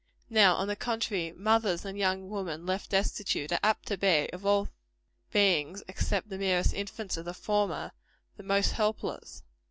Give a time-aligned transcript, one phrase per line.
[0.31, 4.43] Now, on the contrary, mothers and young women left destitute, are apt to be, of
[4.47, 4.69] all
[5.31, 7.91] beings, except the merest infants of the former,
[8.35, 9.43] the most helpless.